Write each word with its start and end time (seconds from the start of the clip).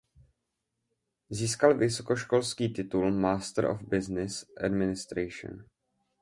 Získal 1.29 1.77
vysokoškolský 1.77 2.73
titul 2.73 3.11
Master 3.11 3.65
of 3.65 3.81
Business 3.81 4.45
Administration. 4.57 5.65